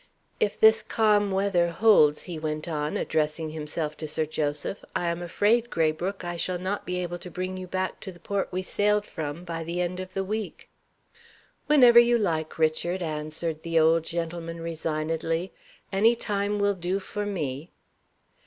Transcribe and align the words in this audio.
"If 0.39 0.59
this 0.59 0.81
calm 0.81 1.29
weather 1.29 1.69
holds," 1.69 2.23
he 2.23 2.39
went 2.39 2.67
on, 2.67 2.97
addressing 2.97 3.51
himself 3.51 3.95
to 3.97 4.07
Sir 4.07 4.25
Joseph, 4.25 4.83
"I 4.95 5.09
am 5.09 5.21
afraid, 5.21 5.69
Graybrooke, 5.69 6.23
I 6.23 6.37
shall 6.37 6.57
not 6.57 6.87
be 6.87 6.97
able 7.03 7.19
to 7.19 7.29
bring 7.29 7.55
you 7.55 7.67
back 7.67 7.99
to 7.99 8.11
the 8.11 8.19
port 8.19 8.47
we 8.51 8.63
sailed 8.63 9.05
from 9.05 9.43
by 9.43 9.63
the 9.63 9.79
end 9.79 9.99
of 9.99 10.15
the 10.15 10.23
week." 10.23 10.69
"Whenever 11.67 11.99
you 11.99 12.17
like, 12.17 12.57
Richard," 12.57 13.03
answered 13.03 13.61
the 13.61 13.79
old 13.79 14.03
gentleman, 14.03 14.59
resignedly. 14.59 15.53
"Any 15.93 16.15
time 16.15 16.57
will 16.57 16.73
do 16.73 16.97
for 16.99 17.27
me." 17.27 17.69